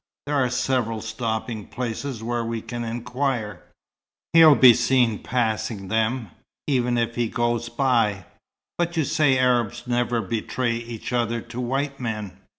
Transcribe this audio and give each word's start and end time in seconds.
There 0.25 0.33
are 0.35 0.49
several 0.49 0.99
stopping 1.01 1.67
places 1.67 2.23
where 2.23 2.43
we 2.43 2.59
can 2.63 2.83
inquire. 2.83 3.61
He'll 4.33 4.55
be 4.55 4.73
seen 4.73 5.21
passing 5.21 5.89
them, 5.89 6.31
even 6.65 6.97
if 6.97 7.13
he 7.13 7.27
goes 7.27 7.69
by." 7.69 8.25
"But 8.79 8.97
you 8.97 9.03
say 9.03 9.37
Arabs 9.37 9.83
never 9.85 10.19
betray 10.23 10.73
each 10.73 11.13
other 11.13 11.39
to 11.41 11.61
white 11.61 11.99
men." 11.99 12.35